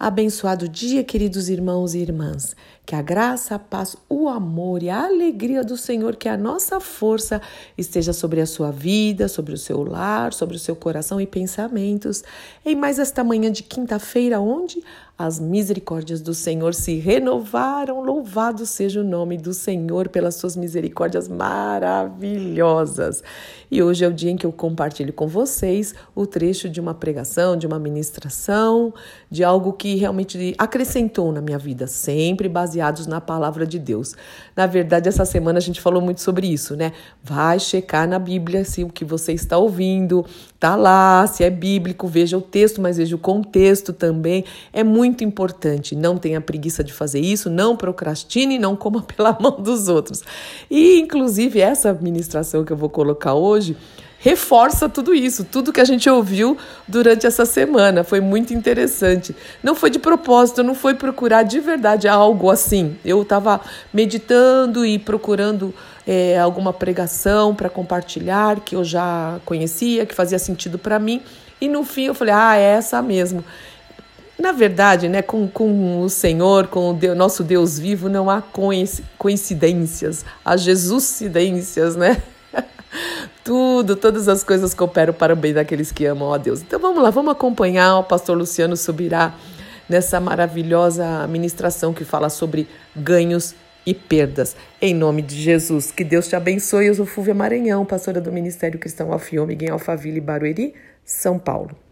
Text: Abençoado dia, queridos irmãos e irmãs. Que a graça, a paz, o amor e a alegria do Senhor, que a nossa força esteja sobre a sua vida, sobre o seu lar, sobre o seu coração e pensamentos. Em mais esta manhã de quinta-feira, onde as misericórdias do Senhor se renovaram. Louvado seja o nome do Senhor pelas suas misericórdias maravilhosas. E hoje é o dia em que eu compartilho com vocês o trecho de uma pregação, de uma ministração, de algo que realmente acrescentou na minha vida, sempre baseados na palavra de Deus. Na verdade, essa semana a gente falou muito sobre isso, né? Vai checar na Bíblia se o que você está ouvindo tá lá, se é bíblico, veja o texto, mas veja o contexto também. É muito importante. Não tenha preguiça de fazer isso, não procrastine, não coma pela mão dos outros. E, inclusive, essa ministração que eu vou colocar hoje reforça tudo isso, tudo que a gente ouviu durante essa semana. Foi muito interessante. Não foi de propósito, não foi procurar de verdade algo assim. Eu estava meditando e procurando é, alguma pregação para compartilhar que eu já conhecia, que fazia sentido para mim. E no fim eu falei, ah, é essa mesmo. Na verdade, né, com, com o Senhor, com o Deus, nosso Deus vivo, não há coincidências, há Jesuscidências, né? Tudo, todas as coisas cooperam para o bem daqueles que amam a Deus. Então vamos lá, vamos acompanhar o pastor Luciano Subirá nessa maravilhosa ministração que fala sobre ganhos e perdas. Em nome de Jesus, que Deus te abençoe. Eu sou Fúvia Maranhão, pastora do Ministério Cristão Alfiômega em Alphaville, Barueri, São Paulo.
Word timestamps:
Abençoado 0.00 0.68
dia, 0.68 1.02
queridos 1.02 1.48
irmãos 1.48 1.92
e 1.92 1.98
irmãs. 1.98 2.54
Que 2.86 2.94
a 2.94 3.02
graça, 3.02 3.56
a 3.56 3.58
paz, 3.58 3.96
o 4.08 4.28
amor 4.28 4.80
e 4.80 4.88
a 4.88 5.06
alegria 5.06 5.64
do 5.64 5.76
Senhor, 5.76 6.14
que 6.14 6.28
a 6.28 6.36
nossa 6.36 6.78
força 6.78 7.42
esteja 7.76 8.12
sobre 8.12 8.40
a 8.40 8.46
sua 8.46 8.70
vida, 8.70 9.26
sobre 9.26 9.52
o 9.52 9.58
seu 9.58 9.82
lar, 9.82 10.32
sobre 10.32 10.54
o 10.54 10.58
seu 10.58 10.76
coração 10.76 11.20
e 11.20 11.26
pensamentos. 11.26 12.22
Em 12.64 12.76
mais 12.76 13.00
esta 13.00 13.24
manhã 13.24 13.50
de 13.50 13.64
quinta-feira, 13.64 14.38
onde 14.40 14.84
as 15.18 15.40
misericórdias 15.40 16.20
do 16.20 16.32
Senhor 16.32 16.72
se 16.72 16.94
renovaram. 16.94 18.00
Louvado 18.00 18.64
seja 18.64 19.00
o 19.00 19.04
nome 19.04 19.36
do 19.36 19.52
Senhor 19.52 20.08
pelas 20.08 20.36
suas 20.36 20.54
misericórdias 20.56 21.26
maravilhosas. 21.26 23.24
E 23.68 23.82
hoje 23.82 24.04
é 24.04 24.08
o 24.08 24.12
dia 24.12 24.30
em 24.30 24.36
que 24.36 24.46
eu 24.46 24.52
compartilho 24.52 25.12
com 25.12 25.26
vocês 25.26 25.92
o 26.14 26.24
trecho 26.24 26.68
de 26.68 26.80
uma 26.80 26.94
pregação, 26.94 27.56
de 27.56 27.66
uma 27.66 27.80
ministração, 27.80 28.94
de 29.28 29.42
algo 29.42 29.72
que 29.72 29.87
realmente 29.96 30.54
acrescentou 30.58 31.32
na 31.32 31.40
minha 31.40 31.58
vida, 31.58 31.86
sempre 31.86 32.48
baseados 32.48 33.06
na 33.06 33.20
palavra 33.20 33.66
de 33.66 33.78
Deus. 33.78 34.14
Na 34.56 34.66
verdade, 34.66 35.08
essa 35.08 35.24
semana 35.24 35.58
a 35.58 35.62
gente 35.62 35.80
falou 35.80 36.00
muito 36.00 36.20
sobre 36.20 36.46
isso, 36.46 36.76
né? 36.76 36.92
Vai 37.22 37.58
checar 37.58 38.08
na 38.08 38.18
Bíblia 38.18 38.64
se 38.64 38.84
o 38.84 38.88
que 38.88 39.04
você 39.04 39.32
está 39.32 39.58
ouvindo 39.58 40.24
tá 40.58 40.74
lá, 40.74 41.26
se 41.26 41.44
é 41.44 41.50
bíblico, 41.50 42.08
veja 42.08 42.36
o 42.36 42.40
texto, 42.40 42.80
mas 42.80 42.96
veja 42.96 43.14
o 43.14 43.18
contexto 43.18 43.92
também. 43.92 44.44
É 44.72 44.82
muito 44.82 45.22
importante. 45.22 45.94
Não 45.94 46.18
tenha 46.18 46.40
preguiça 46.40 46.82
de 46.82 46.92
fazer 46.92 47.20
isso, 47.20 47.48
não 47.48 47.76
procrastine, 47.76 48.58
não 48.58 48.74
coma 48.74 49.02
pela 49.16 49.36
mão 49.40 49.60
dos 49.60 49.88
outros. 49.88 50.22
E, 50.70 50.98
inclusive, 51.00 51.60
essa 51.60 51.92
ministração 51.94 52.64
que 52.64 52.72
eu 52.72 52.76
vou 52.76 52.88
colocar 52.90 53.34
hoje 53.34 53.76
reforça 54.18 54.88
tudo 54.88 55.14
isso, 55.14 55.44
tudo 55.44 55.72
que 55.72 55.80
a 55.80 55.84
gente 55.84 56.08
ouviu 56.10 56.58
durante 56.86 57.26
essa 57.26 57.46
semana. 57.46 58.02
Foi 58.02 58.20
muito 58.20 58.52
interessante. 58.52 59.34
Não 59.62 59.74
foi 59.74 59.90
de 59.90 59.98
propósito, 59.98 60.62
não 60.62 60.74
foi 60.74 60.94
procurar 60.94 61.44
de 61.44 61.60
verdade 61.60 62.08
algo 62.08 62.50
assim. 62.50 62.96
Eu 63.04 63.22
estava 63.22 63.60
meditando 63.92 64.84
e 64.84 64.98
procurando 64.98 65.72
é, 66.06 66.38
alguma 66.38 66.72
pregação 66.72 67.54
para 67.54 67.68
compartilhar 67.68 68.60
que 68.60 68.74
eu 68.74 68.82
já 68.82 69.38
conhecia, 69.44 70.04
que 70.04 70.14
fazia 70.14 70.38
sentido 70.38 70.78
para 70.78 70.98
mim. 70.98 71.22
E 71.60 71.68
no 71.68 71.84
fim 71.84 72.04
eu 72.04 72.14
falei, 72.14 72.34
ah, 72.34 72.56
é 72.56 72.62
essa 72.62 73.00
mesmo. 73.00 73.44
Na 74.38 74.52
verdade, 74.52 75.08
né, 75.08 75.20
com, 75.20 75.48
com 75.48 76.00
o 76.00 76.08
Senhor, 76.08 76.68
com 76.68 76.90
o 76.90 76.94
Deus, 76.94 77.16
nosso 77.16 77.42
Deus 77.42 77.76
vivo, 77.76 78.08
não 78.08 78.30
há 78.30 78.40
coincidências, 79.18 80.24
há 80.44 80.56
Jesuscidências, 80.56 81.96
né? 81.96 82.22
Tudo, 83.48 83.96
todas 83.96 84.28
as 84.28 84.44
coisas 84.44 84.74
cooperam 84.74 85.14
para 85.14 85.32
o 85.32 85.36
bem 85.36 85.54
daqueles 85.54 85.90
que 85.90 86.04
amam 86.04 86.34
a 86.34 86.36
Deus. 86.36 86.60
Então 86.60 86.78
vamos 86.78 87.02
lá, 87.02 87.08
vamos 87.08 87.32
acompanhar 87.32 87.98
o 87.98 88.04
pastor 88.04 88.36
Luciano 88.36 88.76
Subirá 88.76 89.34
nessa 89.88 90.20
maravilhosa 90.20 91.26
ministração 91.26 91.94
que 91.94 92.04
fala 92.04 92.28
sobre 92.28 92.68
ganhos 92.94 93.54
e 93.86 93.94
perdas. 93.94 94.54
Em 94.82 94.92
nome 94.92 95.22
de 95.22 95.34
Jesus, 95.40 95.90
que 95.90 96.04
Deus 96.04 96.28
te 96.28 96.36
abençoe. 96.36 96.88
Eu 96.88 96.94
sou 96.94 97.06
Fúvia 97.06 97.34
Maranhão, 97.34 97.86
pastora 97.86 98.20
do 98.20 98.30
Ministério 98.30 98.78
Cristão 98.78 99.10
Alfiômega 99.14 99.64
em 99.64 99.70
Alphaville, 99.70 100.20
Barueri, 100.20 100.74
São 101.02 101.38
Paulo. 101.38 101.87